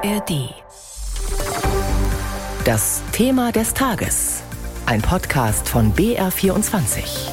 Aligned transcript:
ARD. 0.00 0.54
Das 2.64 3.02
Thema 3.10 3.50
des 3.50 3.74
Tages. 3.74 4.42
Ein 4.86 5.02
Podcast 5.02 5.68
von 5.68 5.92
BR24. 5.92 7.30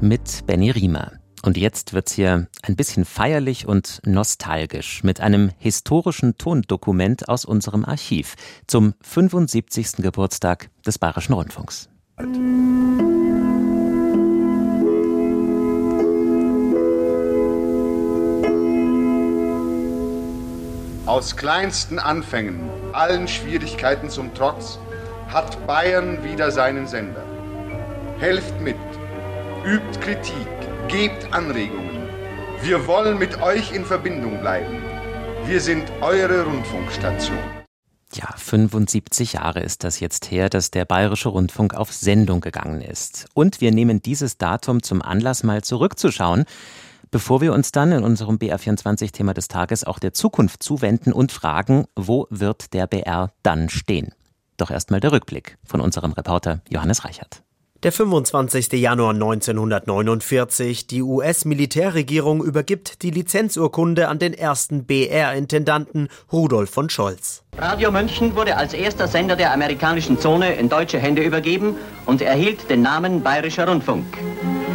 Mit 0.00 0.46
Benny 0.46 0.70
Riemer. 0.70 1.12
Und 1.42 1.56
jetzt 1.56 1.92
wird's 1.92 2.12
hier 2.12 2.46
ein 2.62 2.76
bisschen 2.76 3.04
feierlich 3.04 3.66
und 3.66 4.00
nostalgisch 4.06 5.02
mit 5.02 5.20
einem 5.20 5.50
historischen 5.58 6.38
Tondokument 6.38 7.28
aus 7.28 7.44
unserem 7.44 7.84
Archiv 7.84 8.36
zum 8.68 8.94
75. 9.00 9.96
Geburtstag 9.96 10.70
des 10.86 10.98
Bayerischen 10.98 11.32
Rundfunks. 11.32 11.88
Aus 21.10 21.34
kleinsten 21.34 21.98
Anfängen, 21.98 22.70
allen 22.92 23.26
Schwierigkeiten 23.26 24.10
zum 24.10 24.32
Trotz, 24.32 24.78
hat 25.26 25.66
Bayern 25.66 26.22
wieder 26.22 26.52
seinen 26.52 26.86
Sender. 26.86 27.24
Helft 28.20 28.60
mit, 28.60 28.76
übt 29.64 29.98
Kritik, 30.00 30.46
gebt 30.86 31.32
Anregungen. 31.32 32.08
Wir 32.62 32.86
wollen 32.86 33.18
mit 33.18 33.42
euch 33.42 33.72
in 33.72 33.84
Verbindung 33.84 34.40
bleiben. 34.40 34.84
Wir 35.46 35.60
sind 35.60 35.90
eure 36.00 36.44
Rundfunkstation. 36.44 37.38
Ja, 38.14 38.28
75 38.36 39.32
Jahre 39.32 39.58
ist 39.62 39.82
das 39.82 39.98
jetzt 39.98 40.30
her, 40.30 40.48
dass 40.48 40.70
der 40.70 40.84
Bayerische 40.84 41.30
Rundfunk 41.30 41.74
auf 41.74 41.92
Sendung 41.92 42.40
gegangen 42.40 42.82
ist. 42.82 43.26
Und 43.34 43.60
wir 43.60 43.72
nehmen 43.72 44.00
dieses 44.00 44.38
Datum 44.38 44.80
zum 44.84 45.02
Anlass, 45.02 45.42
mal 45.42 45.64
zurückzuschauen, 45.64 46.44
bevor 47.10 47.40
wir 47.40 47.52
uns 47.52 47.72
dann 47.72 47.92
in 47.92 48.04
unserem 48.04 48.36
BR24-Thema 48.36 49.34
des 49.34 49.48
Tages 49.48 49.84
auch 49.84 49.98
der 49.98 50.12
Zukunft 50.12 50.62
zuwenden 50.62 51.12
und 51.12 51.32
fragen, 51.32 51.86
wo 51.96 52.26
wird 52.30 52.72
der 52.72 52.86
BR 52.86 53.32
dann 53.42 53.68
stehen? 53.68 54.14
Doch 54.56 54.70
erstmal 54.70 55.00
der 55.00 55.12
Rückblick 55.12 55.56
von 55.64 55.80
unserem 55.80 56.12
Reporter 56.12 56.60
Johannes 56.68 57.04
Reichert. 57.04 57.42
Der 57.82 57.92
25. 57.92 58.72
Januar 58.72 59.14
1949. 59.14 60.86
Die 60.86 61.00
US-Militärregierung 61.00 62.44
übergibt 62.44 63.02
die 63.02 63.10
Lizenzurkunde 63.10 64.08
an 64.08 64.18
den 64.18 64.34
ersten 64.34 64.84
BR-Intendanten 64.84 66.08
Rudolf 66.30 66.68
von 66.68 66.90
Scholz. 66.90 67.42
Radio 67.56 67.90
München 67.90 68.36
wurde 68.36 68.58
als 68.58 68.74
erster 68.74 69.08
Sender 69.08 69.34
der 69.34 69.54
amerikanischen 69.54 70.18
Zone 70.18 70.52
in 70.56 70.68
deutsche 70.68 70.98
Hände 70.98 71.22
übergeben 71.22 71.76
und 72.04 72.20
erhielt 72.20 72.68
den 72.68 72.82
Namen 72.82 73.22
Bayerischer 73.22 73.66
Rundfunk. 73.66 74.04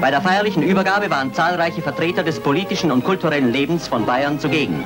Bei 0.01 0.11
der 0.11 0.21
feierlichen 0.21 0.63
Übergabe 0.63 1.09
waren 1.09 1.33
zahlreiche 1.33 1.81
Vertreter 1.81 2.23
des 2.23 2.39
politischen 2.39 2.91
und 2.91 3.03
kulturellen 3.03 3.51
Lebens 3.51 3.87
von 3.87 4.05
Bayern 4.05 4.39
zugegen. 4.39 4.83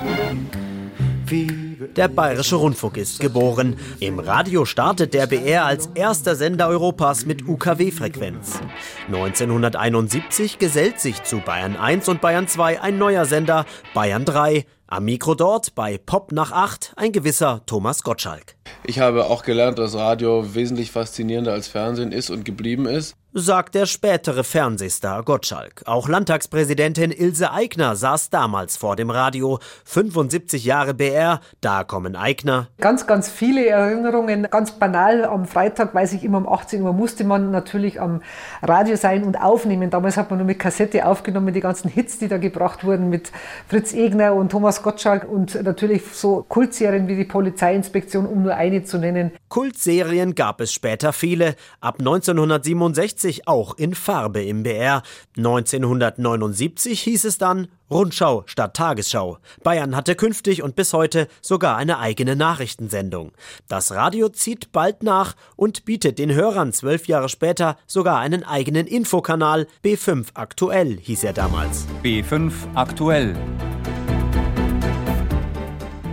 Der 1.96 2.08
Bayerische 2.08 2.56
Rundfunk 2.56 2.98
ist 2.98 3.20
geboren. 3.20 3.78
Im 4.00 4.20
Radio 4.20 4.66
startet 4.66 5.14
der 5.14 5.28
BR 5.28 5.66
als 5.66 5.90
erster 5.96 6.36
Sender 6.36 6.68
Europas 6.68 7.26
mit 7.26 7.48
UKW-Frequenz. 7.48 8.60
1971 9.08 10.60
gesellt 10.60 11.00
sich 11.00 11.24
zu 11.24 11.40
Bayern 11.40 11.76
1 11.76 12.08
und 12.08 12.22
Bayern 12.22 12.48
2 12.48 12.82
ein 12.82 12.98
neuer 12.98 13.26
Sender, 13.26 13.66
Bayern 13.94 14.26
3. 14.26 14.66
Am 14.88 15.06
Mikro 15.06 15.36
dort 15.36 15.76
bei 15.76 15.98
Pop 15.98 16.32
nach 16.32 16.52
8 16.52 16.94
ein 16.96 17.12
gewisser 17.12 17.62
Thomas 17.66 18.04
Gottschalk. 18.04 18.56
Ich 18.86 19.00
habe 19.00 19.26
auch 19.26 19.44
gelernt, 19.44 19.80
dass 19.80 19.96
Radio 19.96 20.56
wesentlich 20.56 20.92
faszinierender 20.92 21.54
als 21.54 21.68
Fernsehen 21.68 22.12
ist 22.12 22.30
und 22.30 22.46
geblieben 22.46 22.86
ist 22.86 23.16
sagt 23.34 23.76
der 23.76 23.86
spätere 23.86 24.44
Fernsehstar 24.44 25.24
Gottschalk. 25.24 25.84
Auch 25.86 26.10
Landtagspräsidentin 26.10 27.12
Ilse 27.12 27.52
Aigner 27.52 27.96
saß 27.96 28.32
damals 28.32 28.76
vor 28.76 28.96
dem 28.96 29.12
Radio. 29.12 29.60
75 29.86 30.66
Jahre 30.66 30.96
BR, 30.96 31.40
da 31.62 31.84
kommen 31.84 32.16
Aigner. 32.16 32.70
Ganz, 32.80 33.06
ganz 33.06 33.30
viele 33.30 33.68
Erinnerungen. 33.68 34.48
Ganz 34.50 34.72
banal, 34.72 35.26
am 35.26 35.46
Freitag, 35.46 35.94
weiß 35.94 36.14
ich 36.14 36.24
immer 36.24 36.40
um 36.40 36.50
18 36.50 36.82
Uhr, 36.82 36.94
musste 36.94 37.24
man 37.24 37.52
natürlich 37.52 38.02
am 38.02 38.24
Radio 38.64 38.96
sein 38.96 39.24
und 39.24 39.40
aufnehmen. 39.40 39.92
Damals 39.92 40.18
hat 40.18 40.32
man 40.32 40.40
nur 40.40 40.48
mit 40.48 40.58
Kassette 40.58 41.06
aufgenommen, 41.06 41.54
die 41.54 41.60
ganzen 41.60 41.90
Hits, 41.90 42.18
die 42.18 42.30
da 42.30 42.38
gebracht 42.38 42.84
wurden 42.84 43.10
mit 43.10 43.32
Fritz 43.68 43.94
Egner 43.94 44.34
und 44.34 44.52
Thomas 44.52 44.82
Gottschalk 44.82 45.30
und 45.30 45.62
natürlich 45.62 46.02
so 46.14 46.44
Kultserien 46.50 47.08
wie 47.08 47.16
die 47.16 47.26
Polizeiinspektion, 47.26 48.26
um 48.26 48.42
nur 48.42 48.56
eine 48.56 48.84
zu 48.84 48.98
nennen. 48.98 49.32
Kultserien 49.50 50.34
gab 50.34 50.62
es 50.62 50.74
später 50.74 51.14
viele. 51.14 51.56
Ab 51.80 51.98
1967 52.00 53.19
1960 53.20 53.48
auch 53.48 53.78
in 53.78 53.94
Farbe 53.94 54.44
im 54.44 54.64
BR. 54.64 55.04
1979 55.38 57.02
hieß 57.02 57.26
es 57.26 57.38
dann 57.38 57.68
Rundschau 57.90 58.44
statt 58.46 58.76
Tagesschau. 58.76 59.40
Bayern 59.64 59.96
hatte 59.96 60.16
künftig 60.16 60.62
und 60.64 60.76
bis 60.76 60.94
heute 60.94 61.28
sogar 61.42 61.76
eine 61.76 62.00
eigene 62.00 62.36
Nachrichtensendung. 62.36 63.32
Das 63.68 63.92
Radio 63.92 64.30
zieht 64.30 64.72
bald 64.72 65.04
nach 65.04 65.36
und 65.56 65.86
bietet 65.86 66.20
den 66.20 66.34
Hörern 66.34 66.72
zwölf 66.72 67.08
Jahre 67.08 67.30
später 67.30 67.78
sogar 67.88 68.20
einen 68.20 68.44
eigenen 68.44 68.88
Infokanal. 68.88 69.68
B5 69.84 70.28
aktuell 70.36 70.98
hieß 70.98 71.24
er 71.24 71.34
damals. 71.34 71.88
B5 72.04 72.54
aktuell 72.76 73.36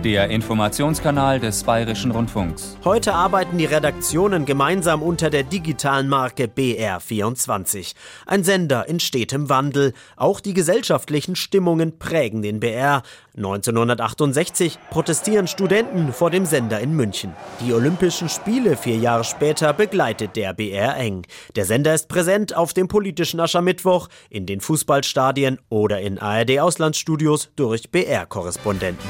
der 0.07 0.29
Informationskanal 0.29 1.37
des 1.41 1.65
Bayerischen 1.65 2.11
Rundfunks. 2.11 2.77
Heute 2.85 3.13
arbeiten 3.13 3.57
die 3.57 3.65
Redaktionen 3.65 4.45
gemeinsam 4.45 5.03
unter 5.03 5.29
der 5.29 5.43
digitalen 5.43 6.07
Marke 6.07 6.45
BR24. 6.45 7.93
Ein 8.25 8.45
Sender 8.45 8.87
in 8.87 9.01
stetem 9.01 9.49
Wandel. 9.49 9.91
Auch 10.15 10.39
die 10.39 10.53
gesellschaftlichen 10.53 11.35
Stimmungen 11.35 11.99
prägen 11.99 12.41
den 12.41 12.61
BR. 12.61 13.03
1968 13.35 14.79
protestieren 14.89 15.45
Studenten 15.45 16.13
vor 16.13 16.31
dem 16.31 16.45
Sender 16.45 16.79
in 16.79 16.95
München. 16.95 17.33
Die 17.59 17.73
Olympischen 17.73 18.29
Spiele 18.29 18.77
vier 18.77 18.95
Jahre 18.95 19.25
später 19.25 19.73
begleitet 19.73 20.37
der 20.37 20.53
BR 20.53 20.95
eng. 20.95 21.23
Der 21.57 21.65
Sender 21.65 21.93
ist 21.93 22.07
präsent 22.07 22.55
auf 22.55 22.73
dem 22.73 22.87
politischen 22.87 23.41
Aschermittwoch, 23.41 24.07
in 24.29 24.45
den 24.45 24.61
Fußballstadien 24.61 25.59
oder 25.67 25.99
in 25.99 26.17
ARD-Auslandsstudios 26.17 27.49
durch 27.57 27.91
BR-Korrespondenten. 27.91 29.05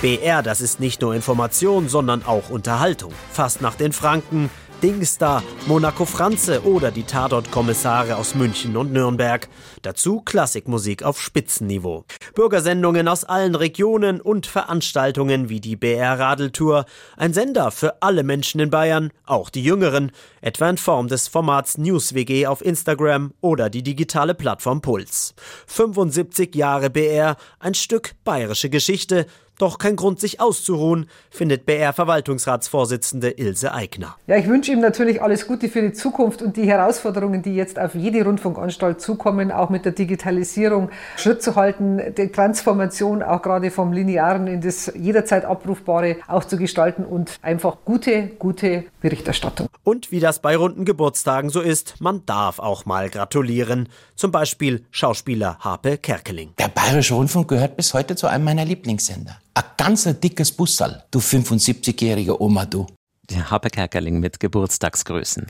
BR, 0.00 0.42
das 0.42 0.62
ist 0.62 0.80
nicht 0.80 1.02
nur 1.02 1.14
Information, 1.14 1.90
sondern 1.90 2.24
auch 2.24 2.48
Unterhaltung. 2.48 3.12
Fast 3.32 3.60
nach 3.60 3.74
den 3.74 3.92
Franken, 3.92 4.48
Dingstar, 4.82 5.42
Monaco 5.66 6.06
Franze 6.06 6.64
oder 6.64 6.90
die 6.90 7.02
Tatort-Kommissare 7.02 8.16
aus 8.16 8.34
München 8.34 8.78
und 8.78 8.94
Nürnberg. 8.94 9.46
Dazu 9.82 10.22
Klassikmusik 10.22 11.02
auf 11.02 11.20
Spitzenniveau. 11.20 12.06
Bürgersendungen 12.34 13.08
aus 13.08 13.24
allen 13.24 13.54
Regionen 13.54 14.22
und 14.22 14.46
Veranstaltungen 14.46 15.50
wie 15.50 15.60
die 15.60 15.76
BR 15.76 16.18
Radeltour. 16.18 16.86
Ein 17.18 17.34
Sender 17.34 17.70
für 17.70 18.00
alle 18.00 18.22
Menschen 18.22 18.58
in 18.58 18.70
Bayern, 18.70 19.10
auch 19.26 19.50
die 19.50 19.62
Jüngeren, 19.62 20.12
etwa 20.40 20.70
in 20.70 20.78
Form 20.78 21.08
des 21.08 21.28
Formats 21.28 21.76
NewsWG 21.76 22.46
auf 22.46 22.64
Instagram 22.64 23.34
oder 23.42 23.68
die 23.68 23.82
digitale 23.82 24.34
Plattform 24.34 24.80
Puls. 24.80 25.34
75 25.66 26.54
Jahre 26.54 26.88
BR, 26.88 27.36
ein 27.58 27.74
Stück 27.74 28.12
bayerische 28.24 28.70
Geschichte, 28.70 29.26
doch 29.60 29.78
kein 29.78 29.96
Grund, 29.96 30.20
sich 30.20 30.40
auszuruhen, 30.40 31.08
findet 31.30 31.66
BR-Verwaltungsratsvorsitzende 31.66 33.30
Ilse 33.30 33.72
Eigner. 33.72 34.16
Ja, 34.26 34.36
ich 34.36 34.48
wünsche 34.48 34.72
ihm 34.72 34.80
natürlich 34.80 35.22
alles 35.22 35.46
Gute 35.46 35.68
für 35.68 35.82
die 35.82 35.92
Zukunft 35.92 36.42
und 36.42 36.56
die 36.56 36.64
Herausforderungen, 36.64 37.42
die 37.42 37.54
jetzt 37.54 37.78
auf 37.78 37.94
jede 37.94 38.24
Rundfunkanstalt 38.24 39.00
zukommen, 39.00 39.50
auch 39.52 39.70
mit 39.70 39.84
der 39.84 39.92
Digitalisierung 39.92 40.90
Schritt 41.16 41.42
zu 41.42 41.56
halten, 41.56 42.00
die 42.16 42.28
Transformation 42.28 43.22
auch 43.22 43.42
gerade 43.42 43.70
vom 43.70 43.92
Linearen 43.92 44.46
in 44.46 44.60
das 44.60 44.92
jederzeit 44.94 45.44
Abrufbare 45.44 46.16
auch 46.26 46.44
zu 46.44 46.56
gestalten 46.56 47.04
und 47.04 47.38
einfach 47.42 47.78
gute, 47.84 48.28
gute 48.38 48.84
Berichterstattung. 49.00 49.68
Und 49.84 50.10
wie 50.12 50.20
das 50.20 50.40
bei 50.40 50.56
runden 50.56 50.84
Geburtstagen 50.84 51.50
so 51.50 51.60
ist, 51.60 52.00
man 52.00 52.24
darf 52.26 52.58
auch 52.58 52.86
mal 52.86 53.10
gratulieren. 53.10 53.88
Zum 54.14 54.30
Beispiel 54.30 54.84
Schauspieler 54.90 55.58
Harpe 55.60 55.98
Kerkeling. 55.98 56.54
Der 56.58 56.68
Bayerische 56.68 57.14
Rundfunk 57.14 57.48
gehört 57.48 57.76
bis 57.76 57.94
heute 57.94 58.16
zu 58.16 58.26
einem 58.26 58.44
meiner 58.44 58.64
Lieblingssender. 58.64 59.38
Ein 59.54 59.64
ganz 59.76 60.04
dickes 60.20 60.52
Bussal, 60.52 61.04
du 61.10 61.18
75-jährige 61.18 62.40
Oma, 62.40 62.66
du. 62.66 62.86
Der 63.28 63.50
Harpe 63.50 63.70
Kerkeling 63.70 64.20
mit 64.20 64.38
Geburtstagsgrüßen. 64.38 65.46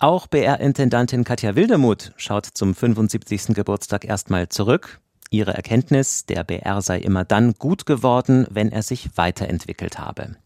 Auch 0.00 0.26
BR-Intendantin 0.26 1.24
Katja 1.24 1.54
Wildermuth 1.54 2.12
schaut 2.16 2.46
zum 2.46 2.74
75. 2.74 3.54
Geburtstag 3.54 4.04
erstmal 4.04 4.48
zurück. 4.48 5.00
Ihre 5.30 5.54
Erkenntnis, 5.54 6.26
der 6.26 6.42
BR 6.44 6.82
sei 6.82 6.98
immer 6.98 7.24
dann 7.24 7.54
gut 7.54 7.86
geworden, 7.86 8.46
wenn 8.50 8.72
er 8.72 8.82
sich 8.82 9.10
weiterentwickelt 9.16 9.98
habe. 9.98 10.36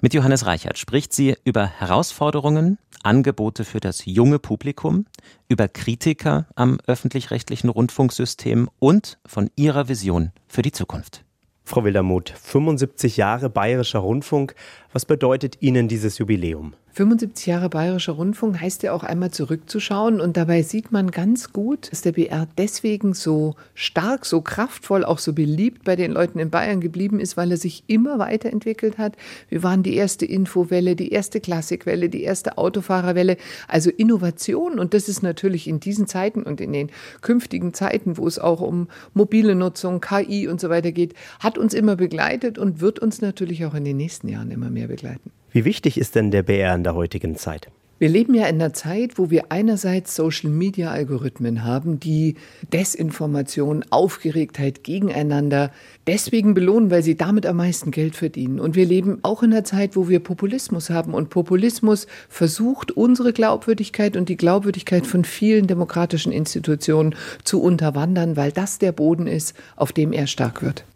Mit 0.00 0.14
Johannes 0.14 0.46
Reichert 0.46 0.78
spricht 0.78 1.12
sie 1.12 1.36
über 1.44 1.66
Herausforderungen, 1.66 2.78
Angebote 3.02 3.64
für 3.64 3.80
das 3.80 4.04
junge 4.04 4.38
Publikum, 4.38 5.06
über 5.48 5.68
Kritiker 5.68 6.46
am 6.54 6.78
öffentlich-rechtlichen 6.86 7.70
Rundfunksystem 7.70 8.68
und 8.78 9.18
von 9.26 9.50
ihrer 9.56 9.88
Vision 9.88 10.32
für 10.48 10.62
die 10.62 10.72
Zukunft. 10.72 11.24
Frau 11.70 11.84
Wildermuth, 11.84 12.30
75 12.30 13.16
Jahre 13.16 13.48
Bayerischer 13.48 14.00
Rundfunk. 14.00 14.56
Was 14.92 15.04
bedeutet 15.04 15.58
Ihnen 15.60 15.86
dieses 15.86 16.18
Jubiläum? 16.18 16.74
75 16.92 17.46
Jahre 17.46 17.68
Bayerischer 17.68 18.14
Rundfunk 18.14 18.60
heißt 18.60 18.82
ja 18.82 18.92
auch 18.92 19.04
einmal 19.04 19.30
zurückzuschauen 19.30 20.20
und 20.20 20.36
dabei 20.36 20.62
sieht 20.62 20.90
man 20.90 21.12
ganz 21.12 21.52
gut, 21.52 21.90
dass 21.92 22.02
der 22.02 22.12
BR 22.12 22.48
deswegen 22.58 23.14
so 23.14 23.54
stark, 23.74 24.26
so 24.26 24.40
kraftvoll, 24.40 25.04
auch 25.04 25.18
so 25.18 25.32
beliebt 25.32 25.84
bei 25.84 25.94
den 25.94 26.10
Leuten 26.10 26.40
in 26.40 26.50
Bayern 26.50 26.80
geblieben 26.80 27.20
ist, 27.20 27.36
weil 27.36 27.52
er 27.52 27.58
sich 27.58 27.84
immer 27.86 28.18
weiterentwickelt 28.18 28.98
hat. 28.98 29.14
Wir 29.48 29.62
waren 29.62 29.84
die 29.84 29.94
erste 29.94 30.26
Infowelle, 30.26 30.96
die 30.96 31.12
erste 31.12 31.40
Klassikwelle, 31.40 32.08
die 32.08 32.24
erste 32.24 32.58
Autofahrerwelle, 32.58 33.36
also 33.68 33.90
Innovation 33.90 34.80
und 34.80 34.92
das 34.92 35.08
ist 35.08 35.22
natürlich 35.22 35.68
in 35.68 35.78
diesen 35.78 36.08
Zeiten 36.08 36.42
und 36.42 36.60
in 36.60 36.72
den 36.72 36.90
künftigen 37.20 37.72
Zeiten, 37.72 38.16
wo 38.16 38.26
es 38.26 38.40
auch 38.40 38.60
um 38.60 38.88
mobile 39.14 39.54
Nutzung, 39.54 40.00
KI 40.00 40.48
und 40.48 40.60
so 40.60 40.70
weiter 40.70 40.90
geht, 40.90 41.14
hat 41.38 41.56
uns 41.56 41.72
immer 41.72 41.94
begleitet 41.94 42.58
und 42.58 42.80
wird 42.80 42.98
uns 42.98 43.20
natürlich 43.20 43.64
auch 43.64 43.74
in 43.74 43.84
den 43.84 43.96
nächsten 43.96 44.28
Jahren 44.28 44.50
immer 44.50 44.70
mehr 44.70 44.88
begleiten. 44.88 45.30
Wie 45.52 45.64
wichtig 45.64 45.98
ist 45.98 46.14
denn 46.14 46.30
der 46.30 46.42
BR 46.42 46.74
in 46.74 46.84
der 46.84 46.94
heutigen 46.94 47.36
Zeit? 47.36 47.70
Wir 48.00 48.08
leben 48.08 48.32
ja 48.32 48.46
in 48.46 48.54
einer 48.54 48.72
Zeit, 48.72 49.18
wo 49.18 49.28
wir 49.28 49.52
einerseits 49.52 50.16
Social-Media-Algorithmen 50.16 51.64
haben, 51.64 52.00
die 52.00 52.36
Desinformation, 52.72 53.84
Aufgeregtheit 53.90 54.84
gegeneinander 54.84 55.70
deswegen 56.06 56.54
belohnen, 56.54 56.90
weil 56.90 57.02
sie 57.02 57.14
damit 57.14 57.44
am 57.44 57.56
meisten 57.56 57.90
Geld 57.90 58.16
verdienen. 58.16 58.58
Und 58.58 58.74
wir 58.74 58.86
leben 58.86 59.18
auch 59.20 59.42
in 59.42 59.52
einer 59.52 59.64
Zeit, 59.64 59.96
wo 59.96 60.08
wir 60.08 60.20
Populismus 60.20 60.88
haben. 60.88 61.12
Und 61.12 61.28
Populismus 61.28 62.06
versucht, 62.30 62.90
unsere 62.90 63.34
Glaubwürdigkeit 63.34 64.16
und 64.16 64.30
die 64.30 64.38
Glaubwürdigkeit 64.38 65.06
von 65.06 65.24
vielen 65.24 65.66
demokratischen 65.66 66.32
Institutionen 66.32 67.14
zu 67.44 67.60
unterwandern, 67.60 68.34
weil 68.34 68.50
das 68.50 68.78
der 68.78 68.92
Boden 68.92 69.26
ist, 69.26 69.54
auf 69.76 69.92
dem 69.92 70.14
er 70.14 70.26
stark 70.26 70.62
wird. 70.62 70.86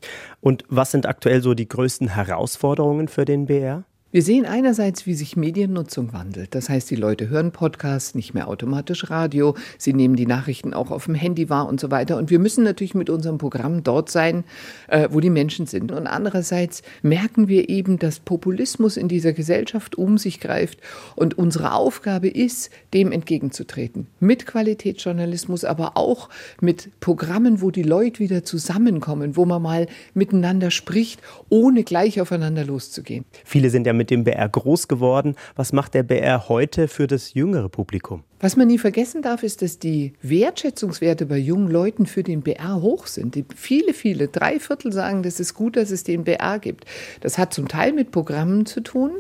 Und 0.41 0.65
was 0.71 0.91
sind 0.91 1.05
aktuell 1.05 1.43
so 1.43 1.53
die 1.53 1.69
größten 1.69 2.15
Herausforderungen 2.15 3.09
für 3.09 3.27
den 3.27 3.45
BR? 3.45 3.85
Wir 4.15 4.23
sehen 4.23 4.47
einerseits, 4.47 5.07
wie 5.07 5.15
sich 5.15 5.37
Mediennutzung 5.37 6.13
wandelt. 6.13 6.55
Das 6.55 6.69
heißt, 6.69 6.89
die 6.89 6.95
Leute 6.95 7.31
hören 7.31 7.51
Podcasts, 7.51 8.15
nicht 8.15 8.33
mehr 8.33 8.47
automatisch 8.47 9.11
Radio, 9.11 9.57
sie 9.77 9.93
nehmen 9.93 10.15
die 10.15 10.25
Nachrichten 10.25 10.73
auch 10.73 10.93
auf 10.93 11.07
dem 11.07 11.17
Handy 11.17 11.51
wahr 11.51 11.69
und 11.69 11.81
so 11.81 11.91
weiter. 11.91 12.17
Und 12.17 12.31
wir 12.31 12.39
müssen 12.39 12.63
natürlich 12.63 12.95
mit 12.95 13.11
unserem 13.11 13.39
Programm 13.39 13.83
dort 13.83 14.13
sein, 14.13 14.45
äh, 14.87 15.09
wo 15.11 15.19
die 15.19 15.31
Menschen 15.31 15.67
sind. 15.67 15.91
Und 15.91 16.07
andererseits 16.07 16.83
merken 17.03 17.49
wir 17.49 17.69
eben, 17.69 17.99
dass 17.99 18.21
Populismus 18.21 18.97
in 18.97 19.09
dieser 19.09 19.33
Gesellschaft 19.33 19.99
um 19.99 20.17
sich 20.17 20.39
greift. 20.39 20.79
Und 21.17 21.37
unsere 21.37 21.73
Aufgabe 21.73 22.29
ist, 22.29 22.71
dem 22.93 23.11
entgegenzutreten. 23.11 24.07
Mit 24.21 24.47
Qualitätsjournalismus, 24.47 25.65
aber 25.65 25.97
auch 25.97 26.29
mit 26.61 27.01
Programmen, 27.01 27.61
wo 27.61 27.73
die 27.73 27.83
Leute 27.83 28.21
wieder 28.21 28.45
zusammenkommen, 28.45 29.37
wo 29.37 29.45
man 29.45 29.61
mal 29.61 29.89
miteinander 30.15 30.71
spricht, 30.71 31.21
ohne 31.49 31.83
gleich 31.83 32.21
aufeinander 32.21 32.65
loszugehen. 32.65 33.25
Viele 33.45 33.71
sind 33.71 33.89
ja 33.89 33.93
mit 33.93 34.04
mit 34.05 34.11
dem 34.11 34.25
BR 34.25 34.51
groß 34.51 34.87
geworden. 34.87 35.35
Was 35.57 35.73
macht 35.73 35.95
der 35.95 36.03
BR 36.03 36.51
heute 36.51 36.89
für 36.89 37.07
das 37.07 37.33
jüngere 37.33 37.71
Publikum? 37.71 38.23
Was 38.39 38.55
man 38.55 38.69
nie 38.69 38.77
vergessen 38.77 39.23
darf, 39.23 39.43
ist, 39.43 39.63
dass 39.63 39.79
die 39.79 40.13
Wertschätzungswerte 40.21 41.25
bei 41.25 41.39
jungen 41.39 41.71
Leuten 41.71 42.05
für 42.05 42.23
den 42.23 42.43
BR 42.43 42.83
hoch 42.83 43.07
sind. 43.07 43.35
Die 43.35 43.47
viele, 43.57 43.95
viele, 43.95 44.29
drei 44.29 44.61
Viertel 44.61 44.93
sagen, 44.93 45.23
das 45.23 45.41
ist 45.41 45.55
gut, 45.55 45.77
dass 45.77 45.91
es 45.91 46.05
den 46.05 46.25
BR 46.25 46.59
gibt. 46.59 46.85
Das 47.23 47.39
hat 47.39 47.55
zum 47.55 47.67
Teil 47.67 47.95
mit 47.95 48.11
Programmen 48.11 48.67
zu 48.67 48.83
tun. 48.83 49.13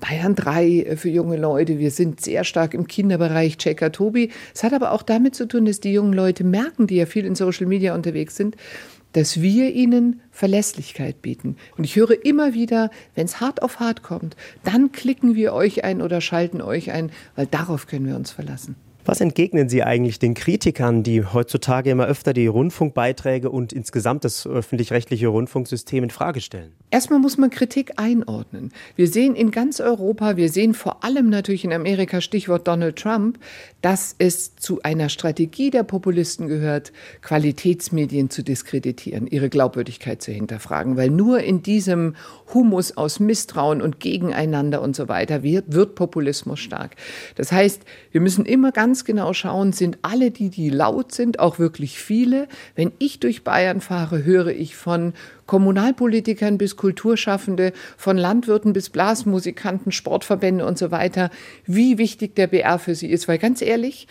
Bayern 0.00 0.34
3 0.34 0.96
für 0.96 1.10
junge 1.10 1.36
Leute. 1.36 1.78
Wir 1.78 1.90
sind 1.90 2.22
sehr 2.22 2.44
stark 2.44 2.72
im 2.72 2.86
Kinderbereich, 2.86 3.58
Checker 3.58 3.92
Tobi. 3.92 4.30
Es 4.54 4.64
hat 4.64 4.72
aber 4.72 4.92
auch 4.92 5.02
damit 5.02 5.34
zu 5.34 5.46
tun, 5.46 5.66
dass 5.66 5.80
die 5.80 5.92
jungen 5.92 6.14
Leute 6.14 6.42
merken, 6.42 6.86
die 6.86 6.96
ja 6.96 7.04
viel 7.04 7.26
in 7.26 7.34
Social 7.34 7.66
Media 7.66 7.94
unterwegs 7.94 8.36
sind, 8.36 8.56
dass 9.12 9.40
wir 9.40 9.72
ihnen 9.72 10.20
Verlässlichkeit 10.30 11.22
bieten. 11.22 11.56
Und 11.76 11.84
ich 11.84 11.96
höre 11.96 12.24
immer 12.24 12.54
wieder, 12.54 12.90
wenn 13.14 13.26
es 13.26 13.40
hart 13.40 13.62
auf 13.62 13.80
hart 13.80 14.02
kommt, 14.02 14.36
dann 14.64 14.92
klicken 14.92 15.34
wir 15.34 15.52
euch 15.52 15.84
ein 15.84 16.02
oder 16.02 16.20
schalten 16.20 16.60
euch 16.60 16.92
ein, 16.92 17.10
weil 17.36 17.46
darauf 17.46 17.86
können 17.86 18.06
wir 18.06 18.16
uns 18.16 18.30
verlassen. 18.30 18.76
Was 19.04 19.20
entgegnen 19.20 19.68
Sie 19.68 19.82
eigentlich 19.82 20.20
den 20.20 20.34
Kritikern, 20.34 21.02
die 21.02 21.24
heutzutage 21.24 21.90
immer 21.90 22.06
öfter 22.06 22.32
die 22.32 22.46
Rundfunkbeiträge 22.46 23.50
und 23.50 23.72
insgesamt 23.72 24.22
das 24.24 24.46
öffentlich-rechtliche 24.46 25.26
Rundfunksystem 25.26 26.04
in 26.04 26.10
Frage 26.10 26.40
stellen? 26.40 26.70
Erstmal 26.92 27.18
muss 27.18 27.36
man 27.36 27.50
Kritik 27.50 27.94
einordnen. 27.96 28.70
Wir 28.94 29.08
sehen 29.08 29.34
in 29.34 29.50
ganz 29.50 29.80
Europa, 29.80 30.36
wir 30.36 30.50
sehen 30.50 30.72
vor 30.72 31.02
allem 31.02 31.30
natürlich 31.30 31.64
in 31.64 31.72
Amerika, 31.72 32.20
Stichwort 32.20 32.68
Donald 32.68 32.94
Trump, 32.94 33.40
dass 33.80 34.14
es 34.18 34.54
zu 34.54 34.82
einer 34.82 35.08
Strategie 35.08 35.70
der 35.70 35.82
Populisten 35.82 36.46
gehört, 36.46 36.92
Qualitätsmedien 37.22 38.30
zu 38.30 38.44
diskreditieren, 38.44 39.26
ihre 39.26 39.48
Glaubwürdigkeit 39.48 40.22
zu 40.22 40.30
hinterfragen, 40.30 40.96
weil 40.96 41.10
nur 41.10 41.40
in 41.40 41.62
diesem 41.62 42.14
Humus 42.54 42.96
aus 42.96 43.18
Misstrauen 43.18 43.82
und 43.82 43.98
Gegeneinander 43.98 44.80
und 44.80 44.94
so 44.94 45.08
weiter 45.08 45.42
wird, 45.42 45.72
wird 45.72 45.96
Populismus 45.96 46.60
stark. 46.60 46.94
Das 47.34 47.50
heißt, 47.50 47.82
wir 48.12 48.20
müssen 48.20 48.44
immer 48.44 48.70
ganz 48.70 48.91
ganz 48.92 49.06
genau 49.06 49.32
schauen, 49.32 49.72
sind 49.72 49.96
alle 50.02 50.30
die, 50.30 50.50
die 50.50 50.68
laut 50.68 51.12
sind, 51.12 51.38
auch 51.38 51.58
wirklich 51.58 51.98
viele. 51.98 52.46
Wenn 52.74 52.92
ich 52.98 53.20
durch 53.20 53.42
Bayern 53.42 53.80
fahre, 53.80 54.22
höre 54.22 54.48
ich 54.48 54.76
von 54.76 55.14
Kommunalpolitikern 55.46 56.58
bis 56.58 56.76
Kulturschaffende, 56.76 57.72
von 57.96 58.18
Landwirten 58.18 58.74
bis 58.74 58.90
Blasmusikanten, 58.90 59.92
Sportverbände 59.92 60.66
und 60.66 60.76
so 60.76 60.90
weiter, 60.90 61.30
wie 61.64 61.96
wichtig 61.96 62.34
der 62.34 62.48
BR 62.48 62.78
für 62.78 62.94
sie 62.94 63.06
ist. 63.06 63.28
Weil 63.28 63.38
ganz 63.38 63.62
ehrlich, 63.62 64.08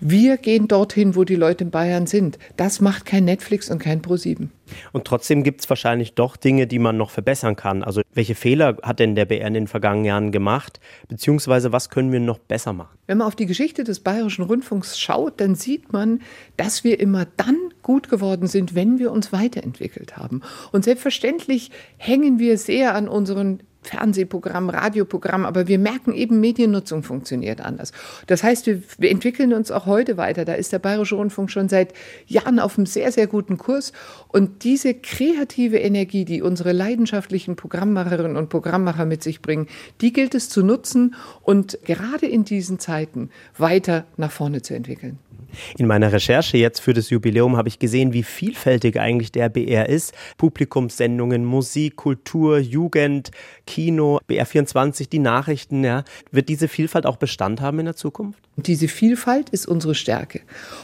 wir 0.00 0.36
gehen 0.38 0.66
dorthin, 0.66 1.14
wo 1.14 1.24
die 1.24 1.36
Leute 1.36 1.64
in 1.64 1.70
Bayern 1.70 2.06
sind. 2.06 2.38
Das 2.56 2.80
macht 2.80 3.04
kein 3.04 3.24
Netflix 3.24 3.70
und 3.70 3.78
kein 3.78 4.02
ProSieben. 4.02 4.50
Und 4.92 5.04
trotzdem 5.04 5.42
gibt 5.42 5.60
es 5.60 5.68
wahrscheinlich 5.68 6.14
doch 6.14 6.36
Dinge, 6.36 6.66
die 6.66 6.78
man 6.78 6.96
noch 6.96 7.10
verbessern 7.10 7.56
kann. 7.56 7.82
Also 7.82 8.02
welche 8.14 8.34
Fehler 8.34 8.78
hat 8.82 8.98
denn 8.98 9.14
der 9.14 9.24
BR 9.24 9.46
in 9.46 9.54
den 9.54 9.66
vergangenen 9.66 10.04
Jahren 10.04 10.32
gemacht? 10.32 10.80
Beziehungsweise 11.08 11.72
was 11.72 11.90
können 11.90 12.12
wir 12.12 12.20
noch 12.20 12.38
besser 12.38 12.72
machen? 12.72 12.96
Wenn 13.06 13.18
man 13.18 13.26
auf 13.26 13.36
die 13.36 13.46
Geschichte 13.46 13.84
des 13.84 14.00
Bayerischen 14.00 14.44
Rundfunks 14.44 14.98
schaut, 14.98 15.40
dann 15.40 15.54
sieht 15.54 15.92
man, 15.92 16.20
dass 16.56 16.84
wir 16.84 17.00
immer 17.00 17.26
dann 17.36 17.56
gut 17.82 18.08
geworden 18.08 18.46
sind, 18.46 18.74
wenn 18.74 18.98
wir 18.98 19.10
uns 19.10 19.32
weiterentwickelt 19.32 20.16
haben. 20.16 20.42
Und 20.72 20.84
selbstverständlich 20.84 21.70
hängen 21.96 22.38
wir 22.38 22.56
sehr 22.58 22.94
an 22.94 23.08
unseren 23.08 23.62
Fernsehprogramm, 23.82 24.68
Radioprogramm, 24.68 25.46
aber 25.46 25.66
wir 25.66 25.78
merken 25.78 26.12
eben, 26.12 26.40
Mediennutzung 26.40 27.02
funktioniert 27.02 27.60
anders. 27.60 27.92
Das 28.26 28.42
heißt, 28.42 28.66
wir, 28.66 28.82
wir, 28.98 29.10
entwickeln 29.10 29.52
uns 29.54 29.70
auch 29.70 29.86
heute 29.86 30.16
weiter. 30.16 30.44
Da 30.44 30.52
ist 30.52 30.72
der 30.72 30.78
Bayerische 30.78 31.14
Rundfunk 31.14 31.50
schon 31.50 31.68
seit 31.68 31.94
Jahren 32.26 32.58
auf 32.58 32.76
einem 32.76 32.86
sehr, 32.86 33.10
sehr 33.10 33.26
guten 33.26 33.56
Kurs. 33.56 33.92
Und 34.28 34.64
diese 34.64 34.94
kreative 34.94 35.78
Energie, 35.78 36.24
die 36.24 36.42
unsere 36.42 36.72
leidenschaftlichen 36.72 37.56
Programmmacherinnen 37.56 38.36
und 38.36 38.50
Programmmacher 38.50 39.06
mit 39.06 39.22
sich 39.22 39.40
bringen, 39.40 39.66
die 40.00 40.12
gilt 40.12 40.34
es 40.34 40.50
zu 40.50 40.62
nutzen 40.62 41.14
und 41.42 41.78
gerade 41.84 42.26
in 42.26 42.44
diesen 42.44 42.78
Zeiten 42.78 43.30
weiter 43.56 44.04
nach 44.16 44.30
vorne 44.30 44.62
zu 44.62 44.74
entwickeln. 44.74 45.18
In 45.78 45.86
meiner 45.86 46.12
Recherche 46.12 46.56
jetzt 46.56 46.80
für 46.80 46.94
das 46.94 47.10
Jubiläum 47.10 47.56
habe 47.56 47.68
ich 47.68 47.78
gesehen, 47.78 48.12
wie 48.12 48.22
vielfältig 48.22 48.98
eigentlich 48.98 49.32
der 49.32 49.48
BR 49.48 49.88
ist. 49.88 50.14
Publikumssendungen, 50.36 51.44
Musik, 51.44 51.96
Kultur, 51.96 52.58
Jugend, 52.58 53.30
Kino, 53.66 54.20
BR24, 54.28 55.08
die 55.08 55.18
Nachrichten, 55.18 55.84
ja. 55.84 56.04
Wird 56.30 56.48
diese 56.48 56.68
Vielfalt 56.68 57.06
auch 57.06 57.16
Bestand 57.16 57.60
haben 57.60 57.78
in 57.78 57.86
der 57.86 57.96
Zukunft? 57.96 58.38
Diese 58.56 58.88
Vielfalt 58.88 59.48
ist 59.50 59.66
unsere 59.66 59.94
Stärke. 59.94 60.40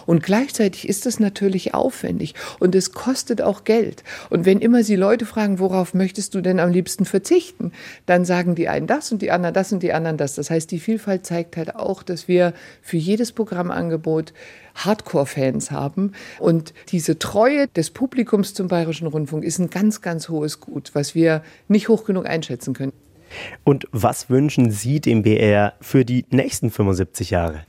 Und 0.07 0.23
gleichzeitig 0.23 0.89
ist 0.89 1.05
es 1.05 1.21
natürlich 1.21 1.75
aufwendig 1.75 2.35
und 2.59 2.75
es 2.75 2.93
kostet 2.93 3.43
auch 3.43 3.65
Geld. 3.65 4.03
Und 4.31 4.47
wenn 4.47 4.61
immer 4.61 4.83
Sie 4.83 4.97
Leute 4.97 5.27
fragen, 5.27 5.59
worauf 5.59 5.93
möchtest 5.93 6.35
du 6.35 6.41
denn 6.41 6.61
am 6.61 6.71
liebsten 6.71 7.05
verzichten, 7.05 7.73
dann 8.07 8.25
sagen 8.25 8.55
die 8.55 8.69
einen 8.69 8.87
das 8.87 9.13
und 9.13 9.21
die 9.21 9.31
anderen 9.31 9.55
das 9.55 9.73
und 9.73 9.83
die 9.83 9.93
anderen 9.93 10.17
das. 10.17 10.35
Das 10.35 10.51
heißt, 10.51 10.71
die 10.71 10.79
Vielfalt 10.79 11.27
zeigt 11.27 11.57
halt 11.57 11.77
auch, 11.77 12.03
dass 12.03 12.29
wir 12.29 12.55
für 12.83 12.97
jedes 12.97 13.33
Programmangebot 13.33 14.33
Hardcore-Fans 14.75 15.71
haben. 15.71 16.12
Und 16.38 16.75
diese 16.88 17.19
Treue 17.19 17.69
des 17.69 17.91
Publikums 17.91 18.55
zum 18.55 18.69
Bayerischen 18.69 19.07
Rundfunk 19.07 19.45
ist 19.45 19.59
ein 19.59 19.71
ganz, 19.71 20.00
ganz 20.00 20.29
hohes 20.29 20.61
Gut, 20.61 20.91
was 20.95 21.15
wir 21.15 21.43
nicht 21.69 21.88
hoch 21.88 22.05
genug 22.05 22.26
einschätzen 22.26 22.75
können. 22.75 22.93
Und 23.65 23.88
was 23.91 24.31
wünschen 24.31 24.71
Sie 24.71 25.00
dem 25.00 25.23
BR 25.23 25.75
für 25.81 26.05
die 26.05 26.25
nächsten 26.31 26.71
75 26.71 27.31
Jahre? 27.31 27.65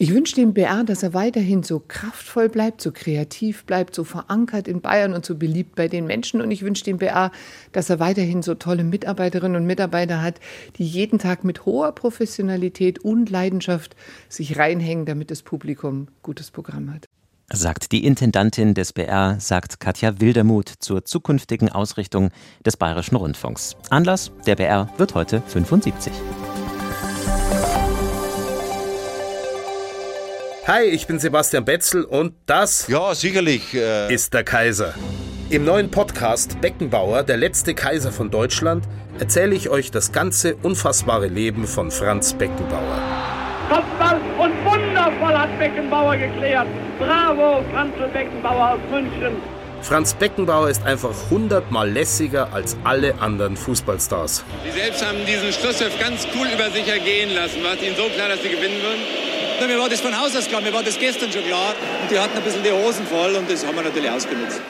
Ich 0.00 0.14
wünsche 0.14 0.36
dem 0.36 0.54
BR, 0.54 0.84
dass 0.84 1.02
er 1.02 1.12
weiterhin 1.12 1.64
so 1.64 1.82
kraftvoll 1.86 2.48
bleibt, 2.48 2.80
so 2.80 2.92
kreativ 2.92 3.64
bleibt, 3.64 3.96
so 3.96 4.04
verankert 4.04 4.68
in 4.68 4.80
Bayern 4.80 5.12
und 5.12 5.26
so 5.26 5.34
beliebt 5.34 5.74
bei 5.74 5.88
den 5.88 6.06
Menschen. 6.06 6.40
Und 6.40 6.52
ich 6.52 6.62
wünsche 6.62 6.84
dem 6.84 6.98
BR, 6.98 7.32
dass 7.72 7.90
er 7.90 7.98
weiterhin 7.98 8.42
so 8.42 8.54
tolle 8.54 8.84
Mitarbeiterinnen 8.84 9.60
und 9.60 9.66
Mitarbeiter 9.66 10.22
hat, 10.22 10.38
die 10.76 10.84
jeden 10.84 11.18
Tag 11.18 11.42
mit 11.42 11.66
hoher 11.66 11.90
Professionalität 11.90 13.00
und 13.00 13.28
Leidenschaft 13.28 13.96
sich 14.28 14.56
reinhängen, 14.56 15.04
damit 15.04 15.32
das 15.32 15.42
Publikum 15.42 16.06
gutes 16.22 16.52
Programm 16.52 16.94
hat. 16.94 17.06
Sagt 17.52 17.90
die 17.90 18.04
Intendantin 18.04 18.74
des 18.74 18.92
BR, 18.92 19.40
sagt 19.40 19.80
Katja 19.80 20.20
Wildermuth 20.20 20.74
zur 20.78 21.06
zukünftigen 21.06 21.70
Ausrichtung 21.70 22.30
des 22.64 22.76
Bayerischen 22.76 23.16
Rundfunks. 23.16 23.74
Anlass, 23.90 24.30
der 24.46 24.54
BR 24.54 24.92
wird 24.96 25.16
heute 25.16 25.42
75. 25.48 26.12
Hi, 30.68 30.82
ich 30.82 31.06
bin 31.06 31.18
Sebastian 31.18 31.64
Betzel 31.64 32.04
und 32.04 32.34
das 32.44 32.88
ja, 32.88 33.14
sicherlich, 33.14 33.72
äh 33.72 34.12
ist 34.12 34.34
der 34.34 34.44
Kaiser. 34.44 34.92
Im 35.48 35.64
neuen 35.64 35.90
Podcast 35.90 36.60
Beckenbauer, 36.60 37.22
der 37.22 37.38
letzte 37.38 37.72
Kaiser 37.72 38.12
von 38.12 38.30
Deutschland, 38.30 38.84
erzähle 39.18 39.54
ich 39.54 39.70
euch 39.70 39.90
das 39.90 40.12
ganze 40.12 40.56
unfassbare 40.56 41.28
Leben 41.28 41.66
von 41.66 41.90
Franz 41.90 42.34
Beckenbauer. 42.34 43.00
Kopfball 43.70 44.20
und 44.38 44.52
wundervoll 44.66 45.38
hat 45.38 45.58
Beckenbauer 45.58 46.18
geklärt. 46.18 46.66
Bravo, 46.98 47.64
Franz 47.72 47.94
Beckenbauer 48.12 48.72
aus 48.72 48.80
München. 48.90 49.36
Franz 49.80 50.12
Beckenbauer 50.12 50.68
ist 50.68 50.84
einfach 50.84 51.14
hundertmal 51.30 51.90
lässiger 51.90 52.52
als 52.52 52.76
alle 52.84 53.18
anderen 53.22 53.56
Fußballstars. 53.56 54.44
Sie 54.66 54.78
selbst 54.78 55.02
haben 55.02 55.24
diesen 55.26 55.50
Schlusspfiff 55.50 55.98
ganz 55.98 56.26
cool 56.36 56.46
über 56.52 56.70
sich 56.70 56.86
ergehen 56.86 57.34
lassen. 57.34 57.64
War 57.64 57.72
es 57.72 57.82
Ihnen 57.82 57.96
so 57.96 58.10
klar, 58.14 58.28
dass 58.28 58.42
Sie 58.42 58.50
gewinnen 58.50 58.82
würden? 58.82 59.27
Na, 59.60 59.66
mir 59.66 59.78
war 59.78 59.88
das 59.88 60.00
von 60.00 60.16
Haus 60.16 60.36
aus 60.36 60.46
klar, 60.46 60.60
mir 60.60 60.72
war 60.72 60.84
das 60.84 60.98
gestern 60.98 61.32
schon 61.32 61.42
klar. 61.42 61.74
Und 62.02 62.10
die 62.10 62.18
hatten 62.18 62.36
ein 62.36 62.44
bisschen 62.44 62.62
die 62.62 62.70
Hosen 62.70 63.04
voll 63.06 63.34
und 63.34 63.50
das 63.50 63.66
haben 63.66 63.74
wir 63.74 63.82
natürlich 63.82 64.10
ausgenutzt. 64.10 64.60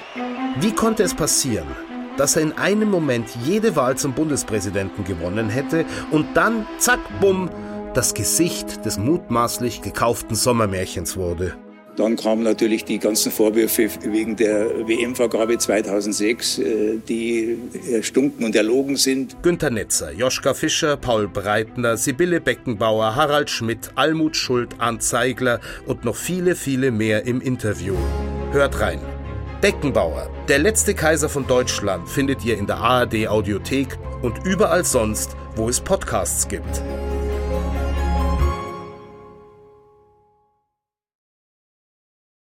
Wie 0.60 0.72
konnte 0.72 1.02
es 1.02 1.14
passieren, 1.14 1.68
dass 2.16 2.36
er 2.36 2.42
in 2.42 2.56
einem 2.56 2.90
Moment 2.90 3.28
jede 3.44 3.76
Wahl 3.76 3.98
zum 3.98 4.14
Bundespräsidenten 4.14 5.04
gewonnen 5.04 5.50
hätte 5.50 5.84
und 6.10 6.36
dann, 6.36 6.66
zack, 6.78 7.00
bumm, 7.20 7.50
das 7.92 8.14
Gesicht 8.14 8.84
des 8.86 8.98
mutmaßlich 8.98 9.82
gekauften 9.82 10.34
Sommermärchens 10.34 11.16
wurde? 11.16 11.54
Dann 11.98 12.14
kamen 12.14 12.44
natürlich 12.44 12.84
die 12.84 13.00
ganzen 13.00 13.32
Vorwürfe 13.32 13.88
wegen 14.04 14.36
der 14.36 14.86
WM-Vergabe 14.86 15.58
2006, 15.58 16.58
äh, 16.60 16.98
die 17.08 17.58
erstunken 17.90 18.44
und 18.44 18.54
erlogen 18.54 18.96
sind. 18.96 19.42
Günter 19.42 19.70
Netzer, 19.70 20.12
Joschka 20.12 20.54
Fischer, 20.54 20.96
Paul 20.96 21.26
Breitner, 21.26 21.96
Sibylle 21.96 22.40
Beckenbauer, 22.40 23.16
Harald 23.16 23.50
Schmidt, 23.50 23.90
Almut 23.96 24.36
Schuld, 24.36 24.76
Arndt 24.78 25.02
Zeigler 25.02 25.58
und 25.86 26.04
noch 26.04 26.14
viele, 26.14 26.54
viele 26.54 26.92
mehr 26.92 27.26
im 27.26 27.40
Interview. 27.40 27.94
Hört 28.52 28.78
rein. 28.78 29.00
Beckenbauer, 29.60 30.30
der 30.48 30.60
letzte 30.60 30.94
Kaiser 30.94 31.28
von 31.28 31.48
Deutschland, 31.48 32.08
findet 32.08 32.44
ihr 32.44 32.56
in 32.56 32.68
der 32.68 32.76
ARD 32.76 33.26
Audiothek 33.26 33.98
und 34.22 34.46
überall 34.46 34.84
sonst, 34.84 35.36
wo 35.56 35.68
es 35.68 35.80
Podcasts 35.80 36.46
gibt. 36.46 36.80